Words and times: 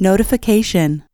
Notification. 0.00 1.04